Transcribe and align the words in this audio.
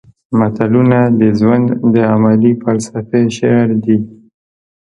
متلونه 0.39 0.99
د 1.19 1.21
ژوند 1.39 1.67
د 1.93 1.95
عملي 2.13 2.53
فلسفې 2.61 3.23
شعر 3.37 3.69
دي 3.83 3.97